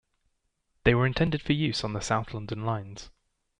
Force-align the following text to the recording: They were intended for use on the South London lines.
They 0.83 0.95
were 0.95 1.05
intended 1.05 1.43
for 1.43 1.53
use 1.53 1.83
on 1.83 1.93
the 1.93 1.99
South 1.99 2.33
London 2.33 2.65
lines. 2.65 3.11